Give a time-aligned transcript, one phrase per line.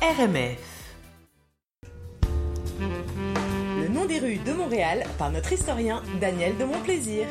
[0.00, 0.58] RMF.
[2.80, 7.26] Le nom des rues de Montréal par notre historien Daniel de Montplaisir.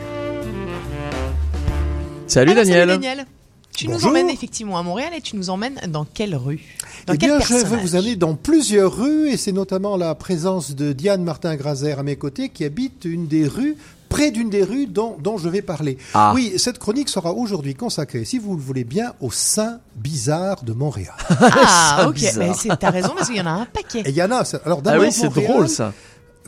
[2.27, 2.87] Salut Alors, Daniel.
[2.89, 3.25] Daniel.
[3.73, 6.59] Tu nous emmènes effectivement à Montréal et tu nous emmènes dans quelle rue?
[7.05, 10.75] Dans eh bien, je vais vous amener dans plusieurs rues et c'est notamment la présence
[10.75, 13.77] de Diane Martin-Grazer à mes côtés qui habite une des rues
[14.17, 15.97] près d'une des rues dont, dont je vais parler.
[16.13, 16.31] Ah.
[16.33, 20.73] Oui, cette chronique sera aujourd'hui consacrée, si vous le voulez bien, aux saints bizarres de
[20.73, 21.13] Montréal.
[21.39, 22.15] Ah, ok.
[22.15, 22.33] bizarre.
[22.47, 24.01] Mais c'est- t'as raison parce qu'il y en a un paquet.
[24.05, 24.43] Et il y en a.
[24.65, 25.93] Alors Ah d'abord, oui, c'est Montréal drôle ça.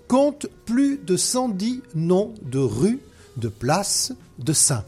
[0.08, 3.00] compte plus de 110 noms de rues,
[3.38, 4.84] de places, de saints.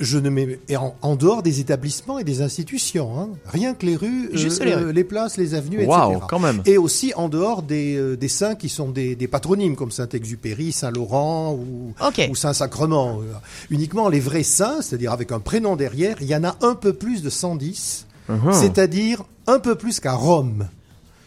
[0.00, 3.28] Je ne mets et en, en dehors des établissements et des institutions, hein.
[3.46, 5.04] rien que les rues, euh, Juste les rues.
[5.04, 5.92] places, les avenues, etc.
[6.28, 6.62] quand même.
[6.66, 10.72] Et aussi en dehors des, euh, des saints qui sont des, des patronymes comme Saint-Exupéry,
[10.72, 11.92] Saint-Laurent ou,
[12.34, 13.20] Saint-Sacrement.
[13.20, 13.32] Euh,
[13.70, 16.92] Uniquement les vrais saints, c'est-à-dire avec un prénom derrière, il y en a un peu
[16.92, 18.52] plus de 110, Uh-huh.
[18.54, 20.66] c'est-à-dire un peu plus qu'à Rome.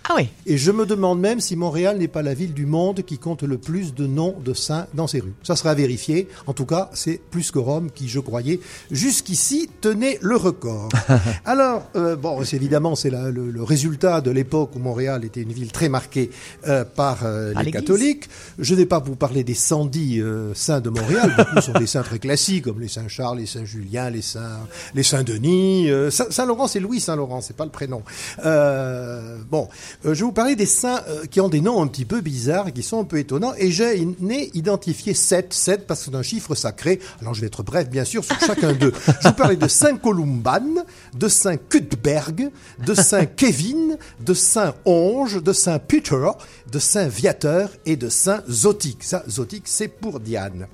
[0.09, 0.29] Ah oui.
[0.45, 3.43] Et je me demande même si Montréal n'est pas la ville du monde qui compte
[3.43, 5.34] le plus de noms de saints dans ses rues.
[5.43, 6.29] Ça sera à vérifier.
[6.45, 10.87] En tout cas, c'est plus que Rome qui, je croyais, jusqu'ici tenait le record.
[11.45, 15.51] Alors, euh, bon, c'est évidemment, c'est le, le résultat de l'époque où Montréal était une
[15.51, 16.29] ville très marquée
[16.67, 18.29] euh, par euh, Par les catholiques.
[18.60, 21.34] Je n'ai pas vous parler des 110 euh, saints de Montréal.
[21.37, 24.60] Beaucoup sont des saints très classiques, comme les saints Charles, les saints Julien, les saints,
[24.95, 25.89] les saints Denis.
[25.91, 28.04] Euh, Saint- Saint-Laurent, c'est Louis Saint-Laurent, c'est pas le prénom.
[28.45, 29.67] Euh, bon,
[30.03, 32.67] je vais vous parler des saints euh, qui ont des noms un petit peu bizarres,
[32.67, 33.53] et qui sont un peu étonnants.
[33.57, 36.99] Et j'ai né identifié 7, 7 parce que c'est un chiffre sacré.
[37.21, 38.93] Alors je vais être bref, bien sûr, sur chacun d'eux.
[39.07, 42.49] Je vais vous parler de Saint Columban, de Saint Cuthberg,
[42.85, 46.27] de Saint Kevin, de Saint Onge, de Saint Peter,
[46.71, 49.04] de Saint Viateur et de Saint Zotique.
[49.04, 50.67] Ça, Zotique, c'est pour Diane.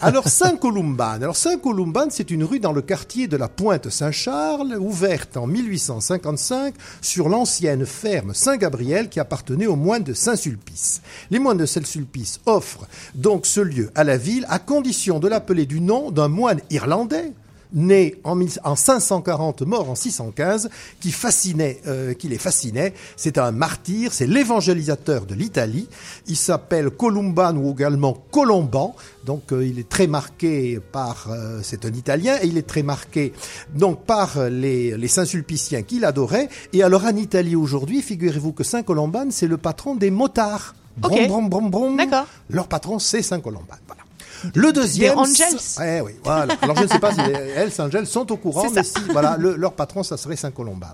[0.00, 1.22] Alors Saint Columban.
[1.22, 5.46] Alors Saint Columban, c'est une rue dans le quartier de la Pointe Saint-Charles, ouverte en
[5.46, 11.02] 1855 sur l'ancienne ferme Saint-Gabriel qui appartenait aux moines de Saint-Sulpice.
[11.30, 15.66] Les moines de Saint-Sulpice offrent donc ce lieu à la ville à condition de l'appeler
[15.66, 17.34] du nom d'un moine irlandais
[17.72, 20.68] né en, 1000 en 540, mort en 615,
[21.00, 22.94] qui fascinait, euh, qui les fascinait.
[23.16, 25.88] C'est un martyr, c'est l'évangélisateur de l'Italie.
[26.26, 28.94] Il s'appelle Columban ou également Colomban.
[29.24, 32.82] Donc euh, il est très marqué par, euh, c'est un Italien, et il est très
[32.82, 33.32] marqué
[33.74, 36.48] donc par les, les Saint-Sulpiciens qu'il adorait.
[36.72, 40.74] Et alors en Italie aujourd'hui, figurez-vous que Saint Colomban, c'est le patron des motards.
[41.02, 41.10] Ok.
[41.10, 41.96] Brom, brom, brom, brom.
[41.96, 42.26] D'accord.
[42.48, 43.76] Leur patron, c'est Saint Colomban.
[43.86, 44.05] Voilà.
[44.54, 45.18] Le deuxième.
[45.18, 45.58] Angels.
[45.84, 46.54] Eh oui, voilà.
[46.62, 49.00] Alors je ne sais pas si les Hells Angels sont au courant, C'est mais ça.
[49.00, 50.86] si, voilà, le- leur patron, ça serait Saint Colomban.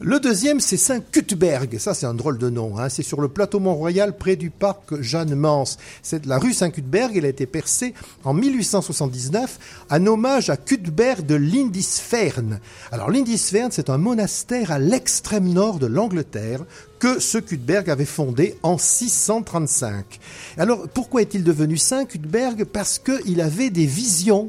[0.00, 1.78] Le deuxième, c'est Saint Cuthberg.
[1.78, 2.78] Ça, c'est un drôle de nom.
[2.78, 2.88] Hein.
[2.88, 5.78] C'est sur le plateau Mont-Royal, près du parc Jeanne-Mance.
[6.02, 7.16] C'est la rue Saint Cuthberg.
[7.16, 9.58] Elle a été percée en 1879
[9.90, 12.58] en hommage à Cuthberg de Lindisfarne.
[12.90, 16.60] Alors, Lindisfarne, c'est un monastère à l'extrême nord de l'Angleterre
[17.04, 20.18] que ce Cuthberg avait fondé en 635.
[20.56, 22.64] Alors, pourquoi est-il devenu saint, Cuthberg?
[22.64, 24.48] Parce qu'il avait des visions.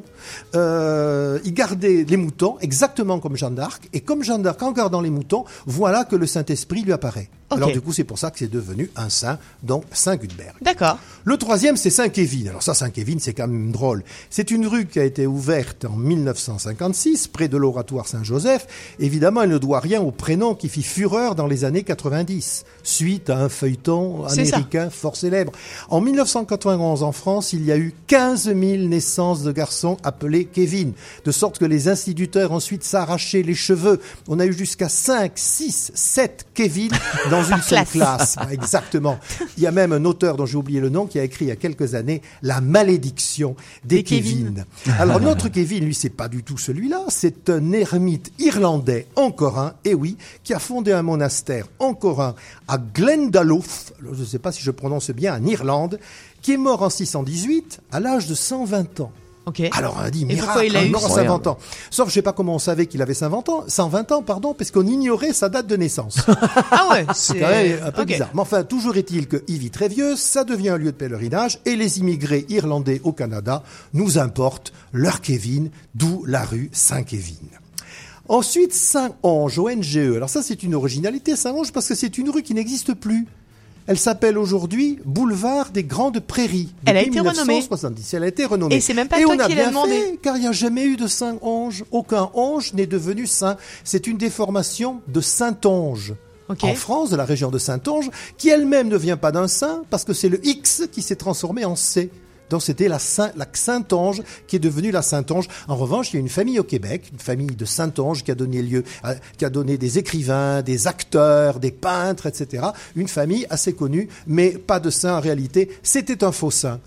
[0.55, 3.89] Euh, il gardait les moutons exactement comme Jeanne d'Arc.
[3.91, 7.29] Et comme Jeanne d'Arc, en gardant les moutons, voilà que le Saint-Esprit lui apparaît.
[7.51, 10.55] Alors, du coup, c'est pour ça que c'est devenu un saint, donc Saint Cuthberg.
[10.61, 10.97] D'accord.
[11.23, 12.49] Le troisième, c'est Saint-Kévin.
[12.49, 14.03] Alors ça, Saint-Kévin, c'est quand même drôle.
[14.29, 18.67] C'est une rue qui a été ouverte en 1956, près de l'oratoire Saint-Joseph.
[18.99, 23.29] Évidemment, elle ne doit rien au prénom qui fit fureur dans les années 90, suite
[23.29, 25.51] à un feuilleton américain fort célèbre.
[25.89, 28.57] En 1991, en France, il y a eu 15 000
[28.87, 34.01] naissances de garçons appelés Kevin, de sorte que les instituteurs ensuite s'arrachaient les cheveux.
[34.27, 36.91] On a eu jusqu'à 5, 6, 7 Kevin
[37.29, 38.37] dans une seule classe.
[38.51, 39.19] Exactement.
[39.57, 41.47] Il y a même un auteur dont j'ai oublié le nom qui a écrit il
[41.49, 44.65] y a quelques années La malédiction des, Des Kevin.
[44.83, 44.99] Kevin.
[44.99, 47.05] Alors notre Kevin, lui, c'est pas du tout celui-là.
[47.09, 52.35] C'est un ermite irlandais en Corin, et oui, qui a fondé un monastère en Corin
[52.67, 53.63] à Glendalough,
[54.01, 55.99] je ne sais pas si je prononce bien, en Irlande,
[56.41, 59.11] qui est mort en 618 à l'âge de 120 ans.
[59.45, 59.61] Ok.
[59.73, 61.57] Alors on a dit Et miracle, il a un eu mort à ce- 120 ans.
[61.91, 64.71] Sauf je sais pas comment on savait qu'il avait 120 ans, 120 ans, pardon, parce
[64.71, 66.17] qu'on ignorait sa date de naissance.
[66.71, 67.05] Ah ouais.
[67.13, 68.29] C'est quand même un peu bizarre.
[68.33, 71.99] Mais enfin, toujours est-il que Ivy Trévieux, ça devient un lieu de pèlerinage et les
[71.99, 77.33] immigrés irlandais au Canada nous importent leur Kevin, d'où la rue Saint-Kévin.
[78.27, 80.15] Ensuite, Saint-Onge, O-N-G-E.
[80.15, 83.27] Alors ça, c'est une originalité, Saint-Onge, parce que c'est une rue qui n'existe plus.
[83.87, 86.73] Elle s'appelle aujourd'hui Boulevard des Grandes Prairies.
[86.85, 87.53] Elle a été renommée.
[87.59, 88.13] 1970.
[88.15, 88.75] Elle a été renommée.
[88.75, 89.91] Et c'est même pas Et toi on a qui bien demandé.
[89.91, 91.83] fait, car il n'y a jamais eu de Saint-Onge.
[91.91, 93.57] Aucun Onge n'est devenu Saint.
[93.83, 96.13] C'est une déformation de Saint-Onge.
[96.49, 96.63] Ok.
[96.63, 100.03] En France, de la région de Saint-Onge, qui elle-même ne vient pas d'un saint, parce
[100.03, 102.11] que c'est le X qui s'est transformé en C.
[102.49, 105.47] Donc c'était la, Saint, la Saintonge qui est devenue la Saintonge.
[105.67, 108.35] En revanche, il y a une famille au Québec, une famille de Saintonge qui a
[108.35, 112.63] donné lieu, à- qui a donné des écrivains, des acteurs, des peintres, etc.
[112.95, 115.69] Une famille assez connue, mais pas de saint en réalité.
[115.83, 116.79] C'était un faux saint.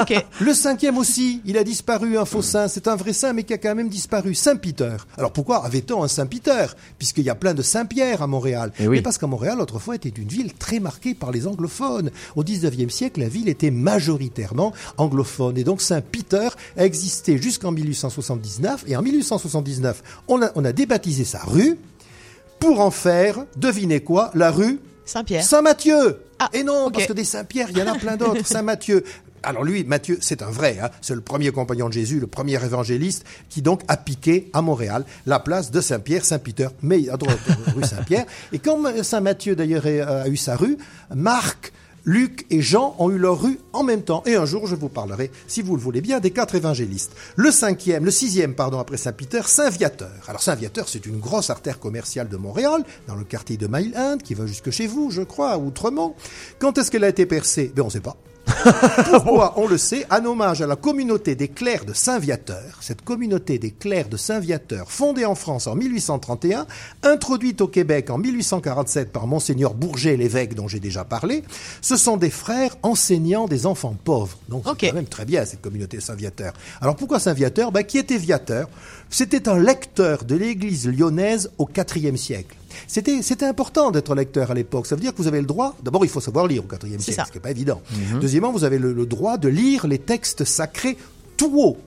[0.00, 0.14] Ok.
[0.40, 2.68] Le cinquième aussi, il a disparu, un faux saint.
[2.68, 4.34] C'est un vrai saint, mais qui a quand même disparu.
[4.34, 4.96] Saint-Peter.
[5.16, 6.66] Alors pourquoi avait-on un Saint-Peter
[6.98, 8.72] Puisqu'il y a plein de Saint-Pierre à Montréal.
[8.78, 8.96] Eh oui.
[8.98, 12.10] Mais parce qu'à Montréal, autrefois, était une ville très marquée par les anglophones.
[12.36, 14.61] Au 19e siècle, la ville était majoritairement
[14.98, 15.58] anglophone.
[15.58, 18.84] Et donc Saint-Peter a existé jusqu'en 1879.
[18.86, 21.78] Et en 1879, on a, on a débaptisé sa rue
[22.60, 25.42] pour en faire, devinez quoi, la rue Saint-Pierre.
[25.44, 26.94] Saint-Mathieu Ah, Et non, ok.
[26.94, 28.46] parce que des Saint-Pierre, il y en a plein d'autres.
[28.46, 29.02] Saint-Mathieu.
[29.44, 30.88] Alors lui, Matthieu, c'est un vrai, hein.
[31.00, 35.04] c'est le premier compagnon de Jésus, le premier évangéliste, qui donc a piqué à Montréal
[35.26, 37.40] la place de Saint-Pierre, Saint-Peter, mais à droite,
[37.74, 38.26] rue Saint-Pierre.
[38.52, 40.78] Et comme Saint-Mathieu d'ailleurs est- a eu sa rue,
[41.12, 41.72] Marc,
[42.04, 44.22] Luc et Jean ont eu leur rue en même temps.
[44.26, 47.12] Et un jour, je vous parlerai, si vous le voulez bien, des quatre évangélistes.
[47.36, 50.10] Le cinquième, le sixième, pardon, après Saint-Peter, Saint-Viateur.
[50.26, 54.18] Alors Saint-Viateur, c'est une grosse artère commerciale de Montréal, dans le quartier de Mile End,
[54.22, 56.14] qui va jusque chez vous, je crois, à Outremont.
[56.58, 57.72] Quand est-ce qu'elle a été percée?
[57.74, 58.16] Ben, on ne sait pas.
[59.10, 63.58] Pourquoi On le sait, en hommage à la communauté des clercs de Saint-Viateur, cette communauté
[63.58, 66.66] des clercs de Saint-Viateur, fondée en France en 1831,
[67.02, 71.44] introduite au Québec en 1847 par Monseigneur Bourget, l'évêque dont j'ai déjà parlé,
[71.80, 74.38] ce sont des frères enseignants des enfants pauvres.
[74.48, 76.52] Donc c'est quand même très bien cette communauté de Saint-Viateur.
[76.80, 77.72] Alors pourquoi Saint-Viateur?
[77.72, 78.68] Ben, Qui était Viateur?
[79.10, 82.56] C'était un lecteur de l'église lyonnaise au IVe siècle.
[82.86, 84.86] C'était, c'était important d'être lecteur à l'époque.
[84.86, 85.76] Ça veut dire que vous avez le droit.
[85.82, 87.24] D'abord, il faut savoir lire au IVe siècle, ça.
[87.26, 87.80] ce qui n'est pas évident.
[88.20, 90.96] Deuxièmement, vous avez le, le droit de lire les textes sacrés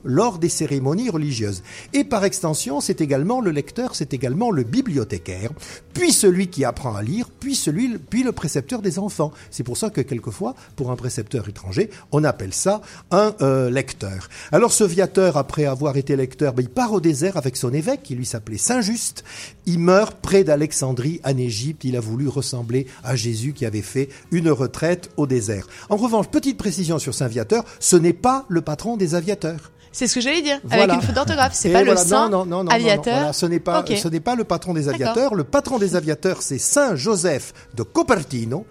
[0.03, 1.63] lors des cérémonies religieuses.
[1.93, 5.51] Et par extension, c'est également le lecteur, c'est également le bibliothécaire,
[5.93, 9.31] puis celui qui apprend à lire, puis celui, puis le précepteur des enfants.
[9.51, 12.81] C'est pour ça que quelquefois, pour un précepteur étranger, on appelle ça
[13.11, 14.29] un euh, lecteur.
[14.51, 18.03] Alors ce viateur, après avoir été lecteur, ben, il part au désert avec son évêque,
[18.03, 19.23] qui lui s'appelait Saint-Just.
[19.65, 21.83] Il meurt près d'Alexandrie, en Égypte.
[21.83, 25.67] Il a voulu ressembler à Jésus qui avait fait une retraite au désert.
[25.89, 29.44] En revanche, petite précision sur Saint Viateur, ce n'est pas le patron des aviateurs.
[29.91, 30.59] C'est ce que j'allais dire.
[30.65, 30.83] Voilà.
[30.83, 31.53] Avec une faute d'orthographe.
[31.53, 33.13] C'est pas voilà, le saint non, non, non, aviateur.
[33.13, 33.93] voilà, ce n'est pas, Ok.
[33.95, 35.35] ce n'est pas le patron des aviateurs.
[35.35, 38.65] Le patron des aviateurs, c'est Saint Joseph de Copertino,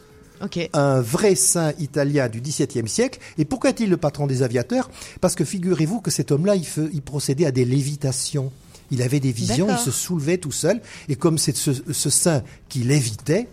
[0.75, 3.21] un vrai saint italien du XVIIe siècle.
[3.39, 4.91] Et pourquoi est-il le patron des aviateurs?
[5.23, 8.53] Parce que figurez-vous que cet homme-là, il, procédait à des lévitations.
[8.91, 10.83] Il avait des visions, il se soulevait tout seul.
[11.09, 13.49] Et comme c'est ce, ce saint qui lévitait,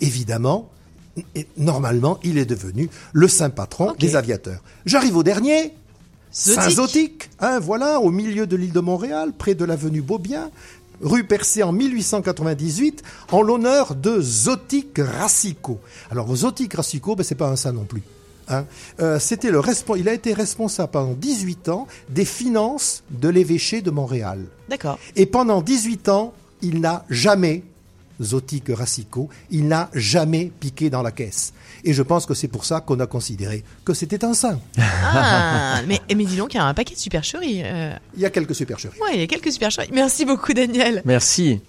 [0.00, 0.70] évidemment,
[1.34, 4.62] et normalement, il est devenu le saint patron des aviateurs.
[4.84, 5.72] J'arrive au dernier.
[6.36, 6.62] Zotique.
[6.62, 10.50] Saint-Zotique, hein, voilà, au milieu de l'île de Montréal, près de l'avenue Beaubien,
[11.00, 13.02] rue percée en 1898,
[13.32, 15.80] en l'honneur de Zotique Racicot.
[16.10, 18.02] Alors, Zotique Racicot, ben, c'est pas un saint non plus.
[18.48, 18.66] hein.
[19.00, 19.60] Euh, c'était le
[19.96, 24.44] il a été responsable pendant 18 ans des finances de l'évêché de Montréal.
[24.68, 24.98] D'accord.
[25.16, 27.62] Et pendant 18 ans, il n'a jamais,
[28.22, 31.52] Zotique Racicot, il n'a jamais piqué dans la caisse.
[31.84, 34.58] Et je pense que c'est pour ça qu'on a considéré que c'était un saint.
[34.78, 37.62] Ah, mais, mais dis donc, il y a un paquet de supercheries.
[37.64, 38.98] Euh, Il y a quelques supercheries.
[39.00, 39.90] ouais, il y a quelques supercheries.
[39.92, 41.02] Merci beaucoup, Daniel.
[41.04, 41.60] Merci.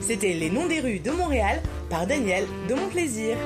[0.00, 1.60] C'était Les Noms des rues de Montréal
[1.90, 3.36] par Daniel de Mon Plaisir.